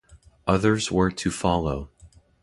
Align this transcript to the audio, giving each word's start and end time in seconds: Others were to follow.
Others 0.47 0.91
were 0.91 1.11
to 1.11 1.29
follow. 1.29 1.91